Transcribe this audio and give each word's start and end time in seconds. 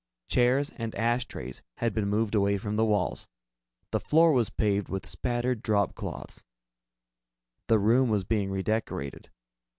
Chairs 0.29 0.71
and 0.77 0.95
ashtrays 0.95 1.61
had 1.77 1.93
been 1.93 2.07
moved 2.09 2.33
away 2.33 2.57
from 2.57 2.75
the 2.75 2.83
walls. 2.83 3.27
The 3.91 3.99
floor 3.99 4.31
was 4.33 4.49
paved 4.49 4.89
with 4.89 5.05
spattered 5.05 5.61
dropcloths. 5.61 6.43
The 7.67 7.77
room 7.77 8.09
was 8.09 8.23
being 8.23 8.49
redecorated. 8.49 9.29